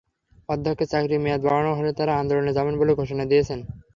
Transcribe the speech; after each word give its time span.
অধ্যক্ষের 0.49 0.91
চাকরির 0.91 1.23
মেয়াদ 1.23 1.41
বাড়ানো 1.45 1.71
হলে 1.77 1.91
তাঁরা 1.97 2.13
আন্দোলনে 2.21 2.51
যাবেন 2.57 2.75
বলে 2.77 2.91
ঘোষণা 2.99 3.23
দিয়েছেন। 3.31 3.59